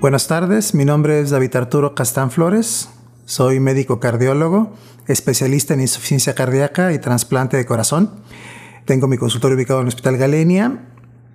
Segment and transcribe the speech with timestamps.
[0.00, 2.88] Buenas tardes, mi nombre es David Arturo Castán Flores,
[3.24, 4.72] soy médico cardiólogo,
[5.08, 8.12] especialista en insuficiencia cardíaca y trasplante de corazón.
[8.84, 10.84] Tengo mi consultorio ubicado en el Hospital Galenia.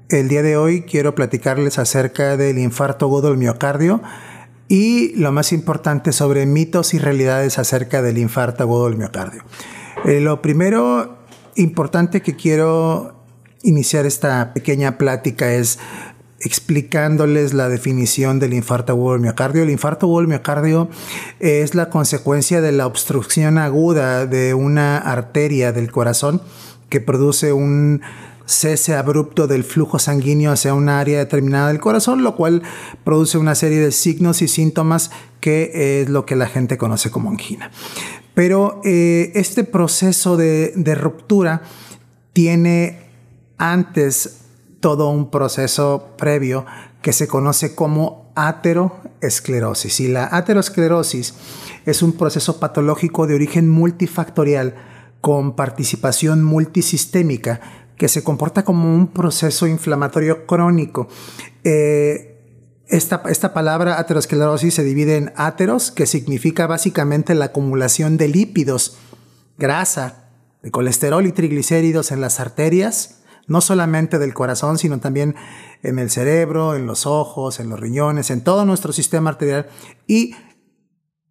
[0.08, 4.02] El día de hoy quiero platicarles acerca del infarto agudo del miocardio
[4.70, 9.44] y lo más importante sobre mitos y realidades acerca del infarto agudo del miocardio.
[10.06, 11.18] Eh, lo primero
[11.56, 13.26] importante que quiero
[13.62, 15.80] iniciar esta pequeña plática es
[16.44, 19.64] explicándoles la definición del infarto agudo del miocardio.
[19.64, 20.90] El infarto agudo del miocardio
[21.40, 26.42] es la consecuencia de la obstrucción aguda de una arteria del corazón
[26.90, 28.02] que produce un
[28.46, 32.62] cese abrupto del flujo sanguíneo hacia una área determinada del corazón, lo cual
[33.06, 37.30] produce una serie de signos y síntomas que es lo que la gente conoce como
[37.30, 37.72] angina.
[38.34, 41.62] Pero eh, este proceso de, de ruptura
[42.34, 43.00] tiene
[43.58, 44.43] antes
[44.84, 46.66] todo un proceso previo
[47.02, 50.02] que se conoce como ateroesclerosis.
[50.02, 51.36] Y la aterosclerosis
[51.86, 54.76] es un proceso patológico de origen multifactorial
[55.22, 57.62] con participación multisistémica
[57.96, 61.08] que se comporta como un proceso inflamatorio crónico.
[61.64, 62.42] Eh,
[62.88, 68.98] esta, esta, palabra aterosclerosis se divide en ateros, que significa básicamente la acumulación de lípidos,
[69.58, 70.26] grasa,
[70.62, 75.36] de colesterol y triglicéridos en las arterias, no solamente del corazón, sino también
[75.82, 79.68] en el cerebro, en los ojos, en los riñones, en todo nuestro sistema arterial.
[80.08, 80.36] Y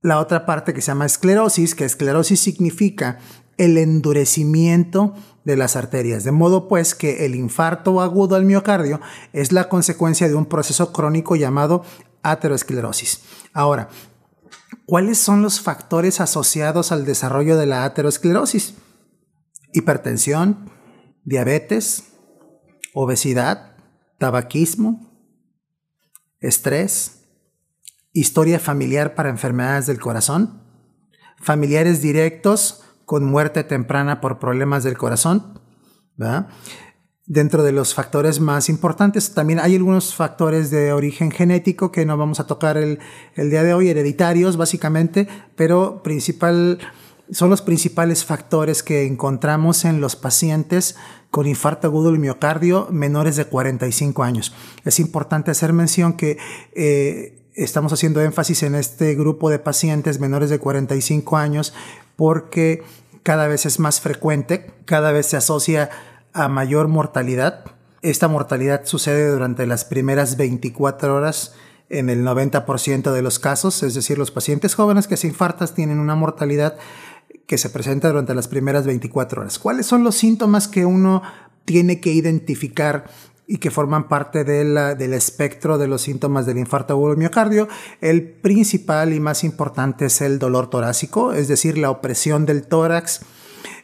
[0.02, 3.19] la otra parte que se llama esclerosis, que esclerosis significa
[3.56, 5.14] el endurecimiento
[5.44, 9.00] de las arterias, de modo pues que el infarto agudo al miocardio
[9.32, 11.84] es la consecuencia de un proceso crónico llamado
[12.22, 13.22] aterosclerosis.
[13.53, 13.88] Ahora,
[14.87, 18.75] ¿cuáles son los factores asociados al desarrollo de la aterosclerosis?
[19.72, 20.70] Hipertensión,
[21.25, 22.12] diabetes,
[22.94, 23.77] obesidad,
[24.19, 25.10] tabaquismo,
[26.41, 27.25] estrés,
[28.12, 30.62] historia familiar para enfermedades del corazón,
[31.38, 35.61] familiares directos con muerte temprana por problemas del corazón.
[37.27, 42.16] Dentro de los factores más importantes, también hay algunos factores de origen genético que no
[42.16, 42.99] vamos a tocar el,
[43.34, 46.78] el día de hoy, hereditarios básicamente, pero principal
[47.31, 50.97] son los principales factores que encontramos en los pacientes
[51.31, 54.55] con infarto agudo del miocardio menores de 45 años.
[54.84, 56.38] Es importante hacer mención que
[56.75, 61.72] eh, estamos haciendo énfasis en este grupo de pacientes menores de 45 años
[62.16, 62.82] porque
[63.22, 65.91] cada vez es más frecuente, cada vez se asocia
[66.32, 67.65] a mayor mortalidad.
[68.03, 71.55] Esta mortalidad sucede durante las primeras 24 horas
[71.88, 75.99] en el 90% de los casos, es decir, los pacientes jóvenes que se infartan tienen
[75.99, 76.78] una mortalidad
[77.52, 79.58] que se presenta durante las primeras 24 horas.
[79.58, 81.20] ¿Cuáles son los síntomas que uno
[81.66, 83.04] tiene que identificar
[83.46, 87.68] y que forman parte del espectro de los síntomas del infarto agudo del miocardio.
[88.00, 93.20] El principal y más importante es el dolor torácico, es decir, la opresión del tórax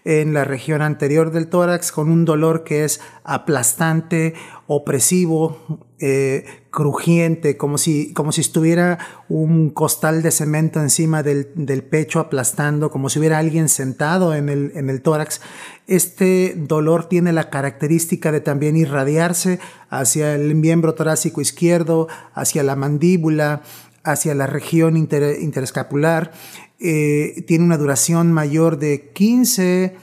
[0.06, 4.32] en la región anterior del tórax con un dolor que es aplastante,
[4.66, 6.46] opresivo, eh,
[6.78, 13.09] crujiente, como si, como si estuviera un costal de cemento encima del, pecho aplastando, como
[13.09, 15.41] si hubiera alguien sentado en el, en el tórax.
[15.89, 19.59] Este dolor tiene la característica de también irradiarse
[19.91, 23.62] hacia el miembro torácico izquierdo, hacia la mandíbula,
[24.05, 26.31] hacia la región interescapular.
[26.78, 29.97] Eh, tiene una duración mayor de 15,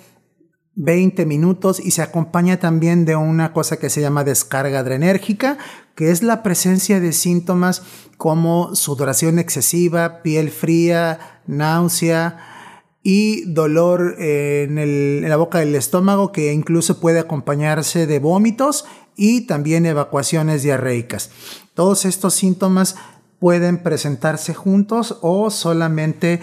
[0.75, 5.57] 20 minutos y se acompaña también de una cosa que se llama descarga adrenérgica,
[5.95, 7.81] que es la presencia de síntomas
[8.17, 12.37] como sudoración excesiva, piel fría, náusea
[13.01, 19.85] y dolor en, la boca del estómago que incluso puede acompañarse de vómitos y también
[19.85, 21.29] evacuaciones diarreicas.
[21.73, 22.95] Todos estos síntomas
[23.39, 26.41] pueden presentarse juntos o solamente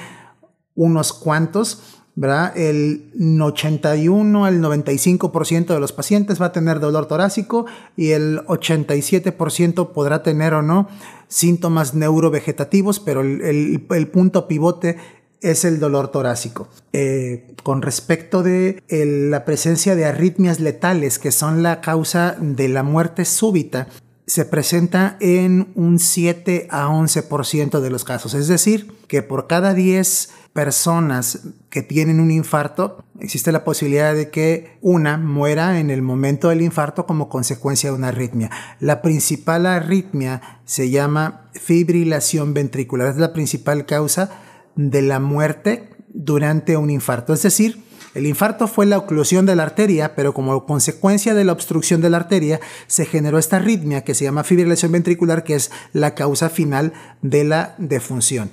[0.74, 3.10] unos cuantos, El
[3.40, 7.64] 81 al 95% de los pacientes va a tener dolor torácico
[7.96, 10.88] y el 87% podrá tener o no
[11.28, 14.98] síntomas neurovegetativos, pero el, punto pivote
[15.40, 16.68] es el dolor torácico.
[16.92, 22.82] Eh, con respecto de la presencia de arritmias letales, que son la causa de la
[22.82, 23.88] muerte súbita,
[24.26, 28.34] se presenta en un 7 a 11% de los casos.
[28.34, 31.40] Es decir, que por cada 10 personas
[31.70, 36.60] que tienen un infarto, existe la posibilidad de que una muera en el momento del
[36.60, 38.50] infarto como consecuencia de una arritmia.
[38.78, 43.08] La principal arritmia se llama fibrilación ventricular.
[43.08, 44.30] Es la principal causa
[44.76, 47.32] de la muerte durante un infarto.
[47.32, 47.82] Es decir,
[48.14, 52.10] el infarto fue la oclusión de la arteria, pero como consecuencia de la obstrucción de
[52.10, 56.50] la arteria se generó esta arritmia que se llama fibrilación ventricular, que es la causa
[56.50, 58.50] final de la defunción.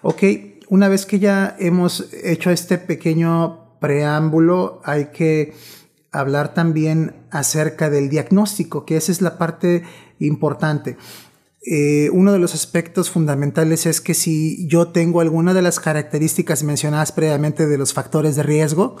[0.00, 0.22] Ok,
[0.68, 5.54] una vez que ya hemos hecho este pequeño preámbulo, hay que
[6.10, 9.82] hablar también acerca del diagnóstico, que esa es la parte
[10.18, 10.96] importante.
[11.66, 16.62] Eh, uno de los aspectos fundamentales es que si yo tengo alguna de las características
[16.62, 18.96] mencionadas previamente de los factores de riesgo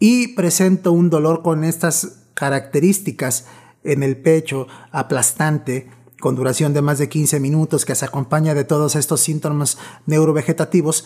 [0.00, 3.46] y presento un dolor con estas características
[3.84, 5.88] en el pecho aplastante,
[6.20, 11.04] con duración de más de 15 minutos, que se acompaña de todos estos síntomas neurovegetativos,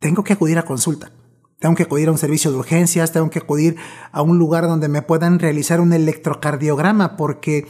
[0.00, 1.12] tengo que acudir a consulta.
[1.58, 3.76] Tengo que acudir a un servicio de urgencias, tengo que acudir
[4.12, 7.66] a un lugar donde me puedan realizar un electrocardiograma, porque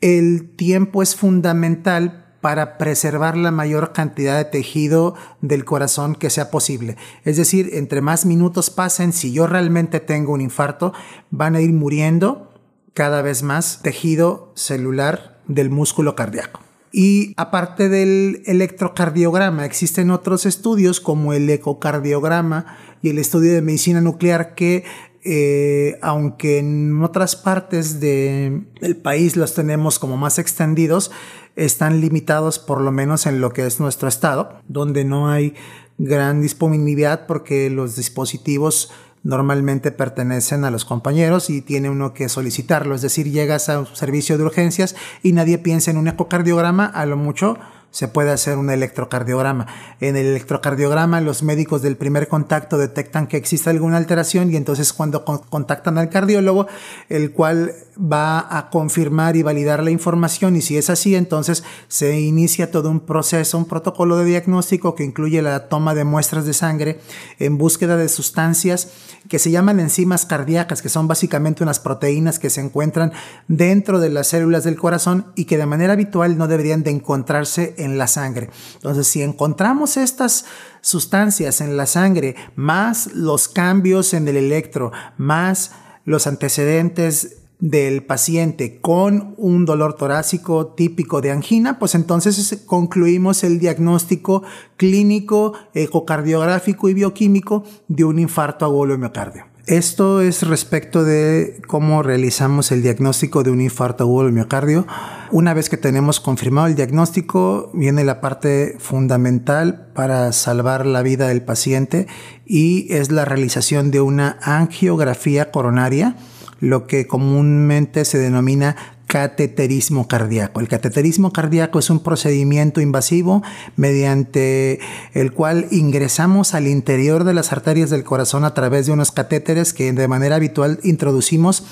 [0.00, 6.50] el tiempo es fundamental para preservar la mayor cantidad de tejido del corazón que sea
[6.52, 6.96] posible.
[7.24, 10.92] Es decir, entre más minutos pasen, si yo realmente tengo un infarto,
[11.30, 12.54] van a ir muriendo
[12.94, 16.60] cada vez más tejido celular del músculo cardíaco.
[16.92, 24.00] Y aparte del electrocardiograma, existen otros estudios como el ecocardiograma y el estudio de medicina
[24.00, 24.84] nuclear que
[25.28, 31.10] eh, aunque en otras partes del país los tenemos como más extendidos,
[31.56, 35.54] están limitados por lo menos en lo que es nuestro estado, donde no hay
[35.98, 38.92] gran disponibilidad porque los dispositivos
[39.26, 43.86] normalmente pertenecen a los compañeros y tiene uno que solicitarlo, es decir, llegas a un
[43.86, 47.58] servicio de urgencias y nadie piensa en un ecocardiograma, a lo mucho
[47.96, 49.68] se puede hacer un electrocardiograma.
[50.00, 54.92] En el electrocardiograma los médicos del primer contacto detectan que existe alguna alteración y entonces
[54.92, 56.66] cuando contactan al cardiólogo,
[57.08, 62.20] el cual va a confirmar y validar la información y si es así, entonces se
[62.20, 66.52] inicia todo un proceso, un protocolo de diagnóstico que incluye la toma de muestras de
[66.52, 67.00] sangre
[67.38, 68.88] en búsqueda de sustancias
[69.30, 73.12] que se llaman enzimas cardíacas, que son básicamente unas proteínas que se encuentran
[73.48, 77.74] dentro de las células del corazón y que de manera habitual no deberían de encontrarse
[77.78, 78.50] en la sangre.
[78.74, 80.44] Entonces, si encontramos estas
[80.80, 85.72] sustancias en la sangre, más los cambios en el electro, más
[86.04, 93.58] los antecedentes del paciente con un dolor torácico típico de angina, pues entonces concluimos el
[93.58, 94.42] diagnóstico
[94.76, 99.55] clínico, ecocardiográfico y bioquímico de un infarto agudo miocardio.
[99.66, 104.86] Esto es respecto de cómo realizamos el diagnóstico de un infarto agudo del miocardio.
[105.32, 111.26] Una vez que tenemos confirmado el diagnóstico, viene la parte fundamental para salvar la vida
[111.26, 112.06] del paciente
[112.46, 116.14] y es la realización de una angiografía coronaria,
[116.60, 120.60] lo que comúnmente se denomina cateterismo cardíaco.
[120.60, 123.42] El cateterismo cardíaco es un procedimiento invasivo
[123.76, 124.80] mediante
[125.14, 129.72] el cual ingresamos al interior de las arterias del corazón a través de unos catéteres
[129.72, 131.64] que de manera habitual introducimos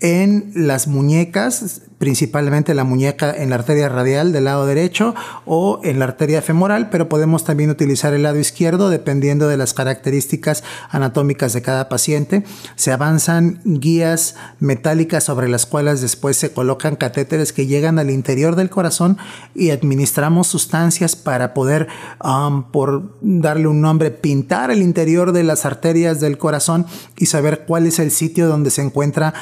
[0.00, 5.14] en las muñecas, principalmente la muñeca en la arteria radial del lado derecho
[5.44, 9.74] o en la arteria femoral, pero podemos también utilizar el lado izquierdo dependiendo de las
[9.74, 12.44] características anatómicas de cada paciente.
[12.76, 18.56] Se avanzan guías metálicas sobre las cuales después se colocan catéteres que llegan al interior
[18.56, 19.18] del corazón
[19.54, 21.88] y administramos sustancias para poder,
[22.24, 26.86] um, por darle un nombre, pintar el interior de las arterias del corazón
[27.18, 29.34] y saber cuál es el sitio donde se encuentra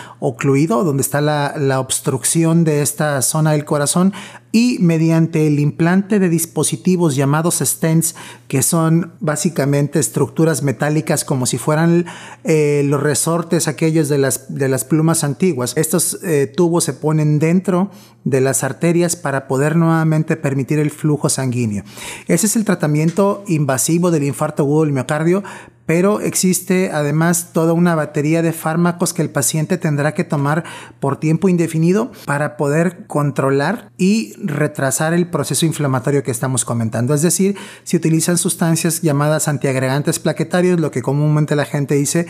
[0.48, 4.14] ocluido, donde está la, la obstrucción de esta zona del corazón
[4.52, 8.14] y mediante el implante de dispositivos llamados stents,
[8.48, 12.06] que son básicamente estructuras metálicas como si fueran
[12.44, 15.76] eh, los resortes aquellos de las, de las plumas antiguas.
[15.76, 17.90] Estos eh, tubos se ponen dentro
[18.24, 21.84] de las arterias para poder nuevamente permitir el flujo sanguíneo.
[22.26, 25.42] Ese es el tratamiento invasivo del infarto agudo del miocardio,
[25.88, 30.64] pero existe además toda una batería de fármacos que el paciente tendrá que tomar
[31.00, 37.14] por tiempo indefinido para poder controlar y retrasar el proceso inflamatorio que estamos comentando.
[37.14, 42.26] Es decir, se utilizan sustancias llamadas antiagregantes plaquetarios, lo que comúnmente la gente dice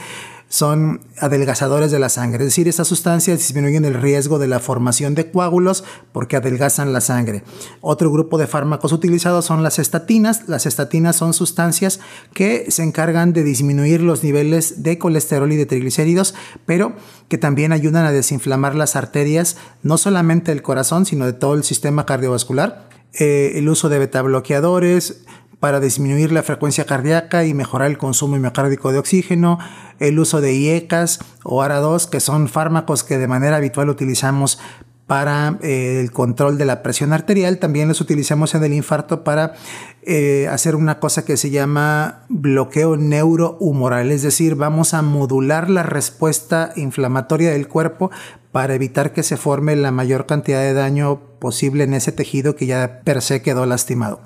[0.48, 5.14] son adelgazadores de la sangre, es decir, estas sustancias disminuyen el riesgo de la formación
[5.14, 7.42] de coágulos porque adelgazan la sangre.
[7.80, 10.48] Otro grupo de fármacos utilizados son las estatinas.
[10.48, 12.00] Las estatinas son sustancias
[12.32, 16.94] que se encargan de disminuir los niveles de colesterol y de triglicéridos, pero
[17.28, 21.64] que también ayudan a desinflamar las arterias, no solamente del corazón, sino de todo el
[21.64, 22.88] sistema cardiovascular.
[23.12, 25.24] Eh, el uso de beta bloqueadores,
[25.60, 29.58] para disminuir la frecuencia cardíaca y mejorar el consumo miocárdico de oxígeno,
[29.98, 34.58] el uso de IECAS o ARA2, que son fármacos que de manera habitual utilizamos
[35.08, 39.54] para eh, el control de la presión arterial, también los utilizamos en el infarto para
[40.02, 45.82] eh, hacer una cosa que se llama bloqueo neurohumoral, es decir, vamos a modular la
[45.82, 48.10] respuesta inflamatoria del cuerpo
[48.52, 52.66] para evitar que se forme la mayor cantidad de daño posible en ese tejido que
[52.66, 54.20] ya per se quedó lastimado.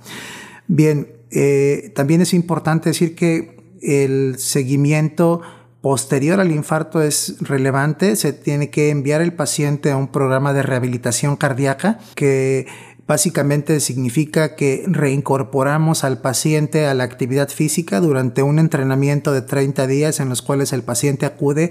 [0.67, 5.43] Bien, eh, también es importante decir que el seguimiento
[5.83, 8.17] posterior al infarto es relevante.
[8.17, 12.67] Se tiene que enviar el paciente a un programa de rehabilitación cardíaca que
[13.07, 19.87] básicamente significa que reincorporamos al paciente a la actividad física durante un entrenamiento de 30
[19.89, 21.71] días en los cuales el paciente acude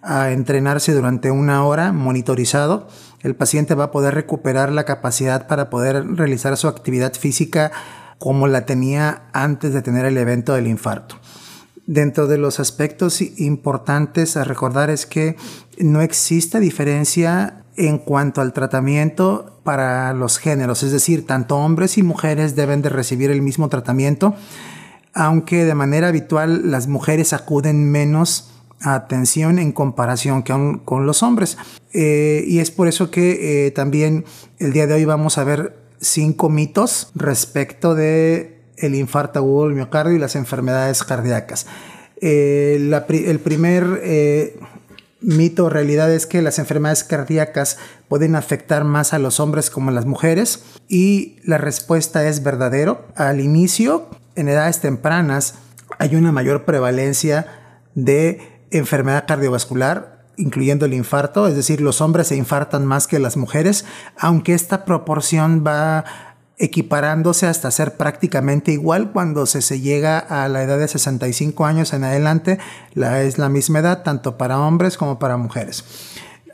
[0.00, 2.88] a entrenarse durante una hora monitorizado.
[3.20, 7.72] El paciente va a poder recuperar la capacidad para poder realizar su actividad física
[8.18, 11.16] como la tenía antes de tener el evento del infarto.
[11.90, 15.34] Dentro de los aspectos importantes a recordar es que
[15.76, 22.04] no existe diferencia en cuanto al tratamiento para los géneros, es decir, tanto hombres y
[22.04, 24.36] mujeres deben de recibir el mismo tratamiento,
[25.14, 30.42] aunque de manera habitual las mujeres acuden menos a atención en comparación
[30.84, 31.58] con los hombres.
[31.92, 34.24] Eh, y es por eso que eh, también
[34.60, 39.74] el día de hoy vamos a ver cinco mitos respecto de el infarto agudo del
[39.74, 41.66] miocardio y las enfermedades cardíacas.
[42.20, 42.76] Eh,
[43.10, 44.58] el primer eh,
[45.20, 49.90] mito o realidad es que las enfermedades cardíacas pueden afectar más a los hombres como
[49.90, 53.06] a las mujeres y la respuesta es verdadero.
[53.16, 55.54] Al inicio, en edades tempranas,
[55.98, 57.46] hay una mayor prevalencia
[57.94, 63.36] de enfermedad cardiovascular incluyendo el infarto, es decir, los hombres se infartan más que las
[63.36, 63.84] mujeres,
[64.16, 66.04] aunque esta proporción va
[66.60, 72.04] equiparándose hasta ser prácticamente igual cuando se, llega a la edad de 65 años en
[72.04, 72.58] adelante,
[72.92, 75.84] la, es la misma edad tanto para hombres como para mujeres.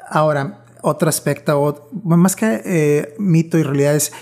[0.09, 4.13] Ahora, otro aspecto, más que eh, mito y realidad es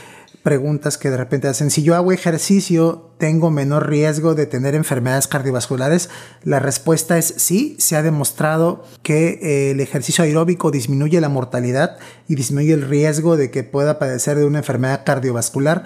[0.45, 5.27] preguntas que de repente hacen, si yo hago ejercicio, ¿tengo menor riesgo de tener enfermedades
[5.27, 6.11] cardiovasculares?
[6.43, 11.97] La respuesta es sí, se ha demostrado que eh, el ejercicio aeróbico disminuye la mortalidad
[12.29, 15.85] y disminuye el riesgo de que pueda padecer de una enfermedad cardiovascular,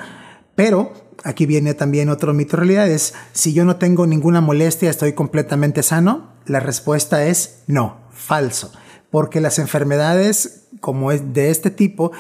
[0.57, 5.13] pero aquí viene también otro mito realidad, es si yo no tengo ninguna molestia, estoy
[5.13, 8.73] completamente sano, la respuesta es no, falso,
[9.13, 12.11] porque las enfermedades como es de este tipo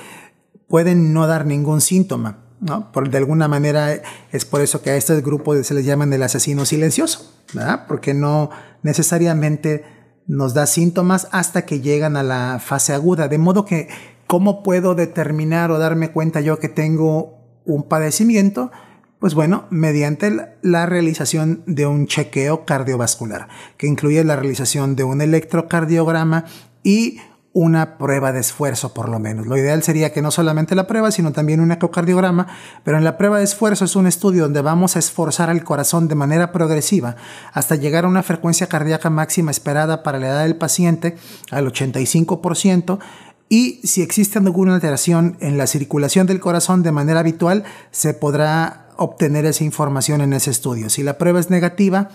[0.68, 2.44] pueden no dar ningún síntoma.
[2.60, 2.90] ¿no?
[2.92, 3.92] Por, de alguna manera
[4.32, 7.86] es por eso que a este grupo se les llaman el asesino silencioso, ¿verdad?
[7.86, 8.50] porque no
[8.82, 9.84] necesariamente
[10.26, 13.28] nos da síntomas hasta que llegan a la fase aguda.
[13.28, 13.88] De modo que,
[14.26, 18.70] ¿cómo puedo determinar o darme cuenta yo que tengo un padecimiento?
[19.18, 20.30] Pues bueno, mediante
[20.62, 26.44] la realización de un chequeo cardiovascular, que incluye la realización de un electrocardiograma
[26.84, 27.18] y
[27.58, 29.48] una prueba de esfuerzo por lo menos.
[29.48, 32.46] Lo ideal sería que no solamente la prueba, sino también un ecocardiograma,
[32.84, 36.06] pero en la prueba de esfuerzo es un estudio donde vamos a esforzar al corazón
[36.06, 37.16] de manera progresiva
[37.52, 41.16] hasta llegar a una frecuencia cardíaca máxima esperada para la edad del paciente
[41.50, 43.00] al 85%.
[43.48, 48.86] Y si existe alguna alteración en la circulación del corazón de manera habitual, se podrá
[48.98, 50.90] obtener esa información en ese estudio.
[50.90, 52.10] Si la prueba es negativa,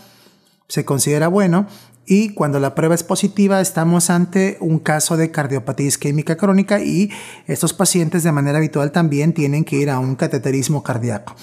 [0.70, 1.68] se considera bueno
[2.06, 7.10] y cuando la prueba es positiva estamos ante un caso de cardiopatía isquémica crónica y
[7.48, 11.36] estos pacientes de manera habitual también tienen que ir a un cateterismo cardíaco.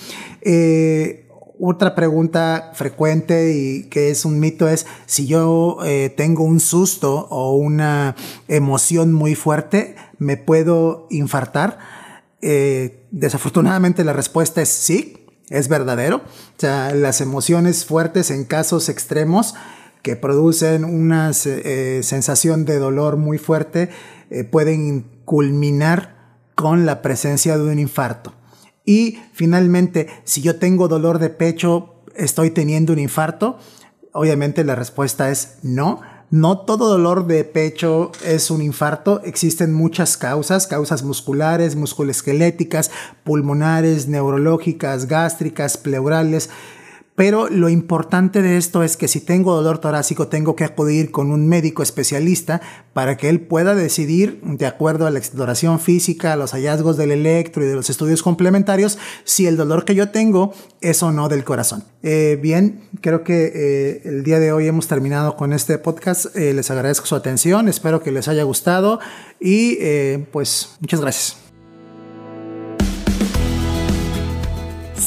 [0.42, 1.26] Eh,
[1.62, 7.26] otra pregunta frecuente y que es un mito es si yo eh, tengo un susto
[7.30, 8.16] o una
[8.48, 11.78] emoción muy fuerte, ¿me puedo infartar?
[12.42, 16.16] Eh, desafortunadamente la respuesta es sí, es verdadero.
[16.16, 19.54] O sea, las emociones fuertes en casos extremos
[20.02, 23.90] que producen una eh, sensación de dolor muy fuerte
[24.30, 28.34] eh, pueden culminar con la presencia de un infarto.
[28.84, 33.58] Y finalmente, si yo tengo dolor de pecho, ¿estoy teniendo un infarto?
[34.12, 36.00] Obviamente la respuesta es no.
[36.30, 42.92] No todo dolor de pecho es un infarto, existen muchas causas, causas musculares, musculoesqueléticas,
[43.24, 46.48] pulmonares, neurológicas, gástricas, pleurales,
[47.20, 51.30] Pero lo importante de esto es que si tengo dolor torácico tengo que acudir con
[51.30, 52.62] un médico especialista
[52.94, 57.10] para que él pueda decidir, de acuerdo a la exploración física, a los hallazgos del
[57.10, 61.28] electro y de los estudios complementarios, si el dolor que yo tengo es o no
[61.28, 61.84] del corazón.
[62.02, 66.34] Eh, bien, creo que eh, el día de hoy hemos terminado con este podcast.
[66.34, 68.98] Eh, les agradezco su atención, espero que les haya gustado
[69.38, 69.76] y
[70.32, 71.49] pues muchas gracias.